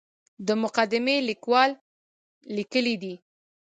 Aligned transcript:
د 0.47 0.49
مقدمې 0.63 1.17
لیکوال 1.29 1.71
لیکلي 2.55 2.95
دي. 3.01 3.15